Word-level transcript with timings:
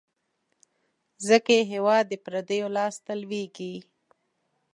ځکه 1.27 1.51
یې 1.57 1.61
هیواد 1.73 2.03
د 2.09 2.13
پردیو 2.25 2.67
لاس 2.77 2.95
ته 3.05 3.13
لوېږي. 3.21 3.75